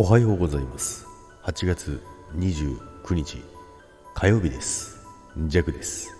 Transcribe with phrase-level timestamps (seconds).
[0.00, 1.08] おはようございます。
[1.42, 2.00] 8月
[2.36, 3.42] 29日
[4.14, 5.04] 火曜日です。
[5.48, 6.16] ジャクです。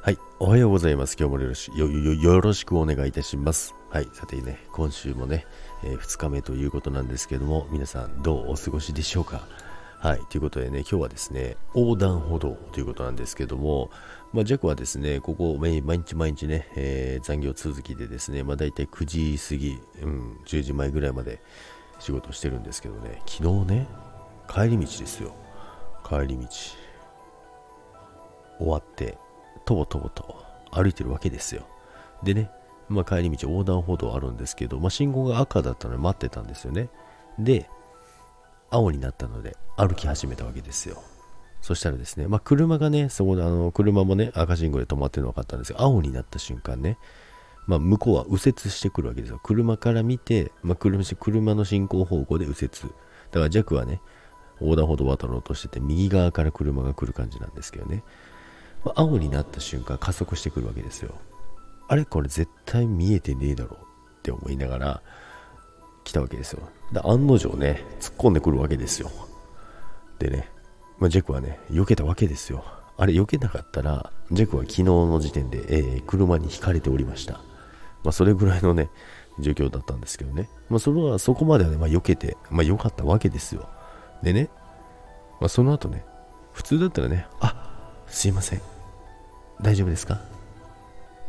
[0.00, 1.14] はいおはようございます。
[1.20, 3.74] 今日もよろしよよろしくお願いいたします。
[3.90, 5.44] はいさてね今週もね、
[5.84, 9.46] えー、2日目ということなんですけども皆さんどうお過ごしでしょうか。
[9.98, 10.20] はい。
[10.30, 13.88] ということでね、今日はですね、横断歩道ということなんですけども、
[14.32, 21.40] まあ、ジャクはですね、ここ、毎日毎日ね、えー、残業続きでですね、まあ、大体9時過ぎ、うん、10時前ぐらいまで
[22.02, 23.86] 仕事してるんですけどね、昨日ね、
[24.52, 25.36] 帰り道ですよ。
[26.04, 26.48] 帰り道。
[28.58, 29.16] 終わって、
[29.64, 31.64] とぼとぼと歩いてるわけですよ。
[32.24, 32.50] でね、
[32.88, 36.88] まあ、帰り道横断歩道あるんですけど、まあ、信号が赤だったので待ってたんですよね。
[37.38, 37.70] で、
[38.68, 41.00] 青になったので歩き始めたわけですよ。
[41.60, 46.98] そしたらですね、まあ、車がね、そこであの車もね、赤信号で止まってるの分かったんですが、青になった瞬間ね、
[47.66, 49.40] まあ、向こうは右折してくるわけですよ。
[49.42, 52.70] 車から見て、まあ、車車の進行方向で右折。
[53.30, 54.00] だから弱はね、
[54.60, 58.02] 横断歩道渡ろうとしてて、右側から車が来る感じなんですけどね。
[58.84, 61.14] まあ、青になった瞬間、加速してくるわけですよ。
[61.88, 63.76] あれこれ絶対見えてねえだろ
[64.18, 65.02] って思いながら、
[66.04, 66.68] 来たわけですよ。
[66.92, 69.10] で、案の定ね、突っ込んでくるわけですよ。
[70.18, 70.48] でね、
[70.98, 72.64] まあ、ジェクはね、避けたわけですよ。
[72.96, 77.40] あれ、避けなかったら、ジェクは昨日の時点で、えー、車にひかれておりました。
[78.04, 78.90] まあ、それぐらいのね、
[79.38, 80.48] 状況だったんですけどね。
[80.68, 83.68] まあ、それは、そこまではね、まあ、避けて、まあ、良かったわけですよ。
[84.22, 84.50] でね、
[85.40, 86.04] まあ、その後ね、
[86.52, 88.60] 普通だったらね、あ、すいません。
[89.60, 90.20] 大丈夫ですか?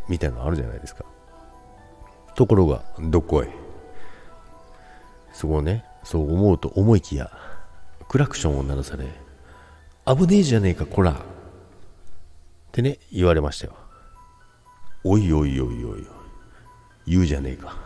[0.08, 1.06] みたいなのあるじゃないですか。
[2.36, 3.50] ところが、どこへ
[5.32, 7.32] そこをね、そう思うと思いきや、
[8.10, 9.06] クラクションを鳴らされ、
[10.06, 11.12] 危ねえじゃねえか、こら。
[11.12, 11.16] っ
[12.72, 13.76] てね、言われましたよ。
[15.04, 16.08] おいおいおいおい、
[17.06, 17.78] 言うじゃねえか。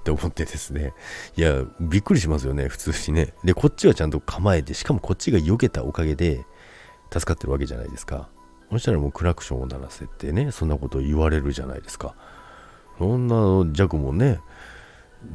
[0.00, 0.92] って思ってですね。
[1.36, 3.32] いや、びっくりしますよね、普通にね。
[3.42, 6.44] で、こっちはちゃんと構えて、しかもこっちが避けたおかげで、
[7.10, 8.28] 助かってるわけじゃないですか。
[8.70, 12.14] そしたらもうクラクションを鳴らせてね、そんなこと言われるじゃないですか。
[12.98, 14.40] そんな弱もね、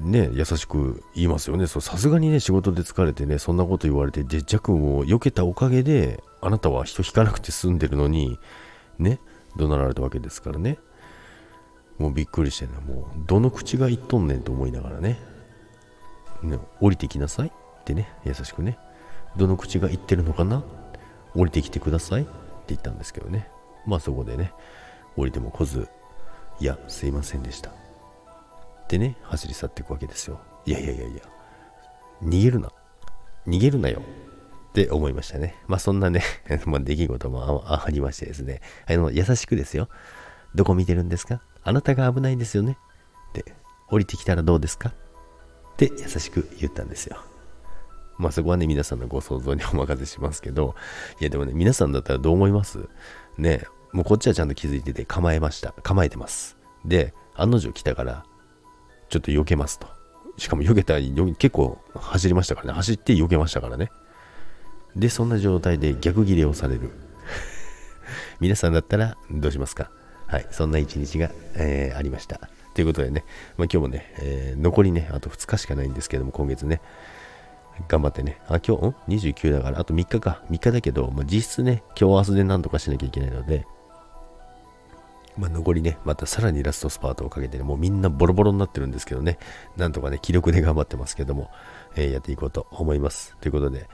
[0.04, 1.66] ね、優しく言いますよね。
[1.66, 8.40] さすがにね、仕事で疲れてね、そんなこと言われて、で、弱を避けたおかげで、あなたは人引かなくて済んでるのに、
[9.00, 9.20] ね、
[9.58, 10.78] 怒鳴られたわけですからね。
[12.00, 15.20] もうびっくりしてね、もう、どの口が言っとんねんと思いながらね、
[16.42, 18.80] ね降りてきなさいってね、優しくね、
[19.38, 20.64] どの口が言ってるのかな？
[21.36, 22.32] 降りてきてくださいって
[22.70, 23.50] 言ったんですけどね。
[23.86, 24.54] まあそこでね、
[25.16, 25.88] 降りても来ず、
[26.60, 27.70] いや、すいませんでした。
[27.70, 27.74] っ
[28.88, 30.40] てね、走り去っていくわけですよ。
[30.66, 31.22] いやいやいやいや、
[32.24, 32.72] 逃げるな。
[33.46, 34.02] 逃げるなよ。
[34.70, 35.56] って思いましたね。
[35.68, 36.24] まあそんなね、
[36.66, 39.90] まあ出来事もありましてですね、あの、優しくですよ。
[40.56, 41.42] どこ見てるんですか？
[41.64, 42.78] あなたが危ないんですよね。
[43.34, 43.56] で、
[43.90, 44.90] 降りてきたらどうですか？
[44.90, 44.94] っ
[45.78, 47.18] て優しく言ったんですよ。
[48.18, 50.76] まあそこはね、皆さんのご想像にお任せしますけど、
[51.22, 52.90] いやでもね、皆さんだったらどう思います？
[53.38, 55.74] ね、もうこっちはちゃんと気づいてて構えました。
[55.84, 56.58] 構えてます。
[56.86, 58.26] で、案の定来たから、
[59.10, 59.88] ちょっと避けますと。
[60.38, 62.74] しかも避けたり、結構走りましたからね。
[62.74, 63.90] 走って避けましたからね。
[64.96, 66.92] で、そんな状態で逆ギレをされる。
[68.42, 69.92] 皆さんだったらどうしますか？
[70.30, 72.40] はい、そんな一日が、えー、ありました。
[72.76, 73.26] ということでね、
[73.58, 76.82] まあ、今日もね、えー、残りね、あと2日しかないんですけども、今月ね、
[77.88, 83.66] 頑張ってね、あ、今日、ん ?29 だから、あと3日か、3日だけど、まあ、実質ね、今日明日で何とかしなきゃいけないので、
[85.36, 89.40] まあ、残りね、またさらにラストスパートをかけてね、もうみんなボロボロになってるんですけどね、
[89.78, 91.50] なんとかね、気力で 頑張ってますけども、
[91.96, 93.36] えー、やっていこうと思います。
[93.42, 93.88] ということで、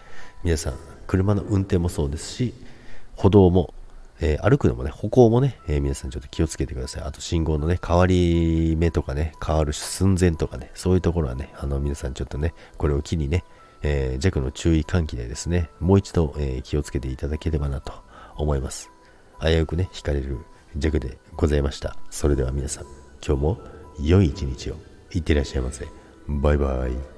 [0.43, 0.73] 皆さん、
[1.07, 2.53] 車の運転もそうですし、
[3.15, 3.73] 歩道も、
[4.21, 7.03] えー、歩くのもね、歩行もね、えー、皆さんちょっと気をつけてください。
[7.03, 13.43] あと信号のね、変わり目とかね、変わる寸前とかね、そういうところはね、あの皆さんちょっとね、これを機にね、
[13.83, 17.93] えー、弱の注意喚起でですね、もう一度、えー、気をつけていただければなと
[18.37, 18.89] 思います。
[19.41, 20.39] 危うくね、引かれる
[20.77, 21.97] 弱でございました。
[22.09, 22.85] それでは皆さん、
[23.25, 23.59] 今日も
[24.01, 24.75] 良い一日を
[25.13, 25.87] いってらっしゃいませ。
[26.27, 27.14] バイバイ。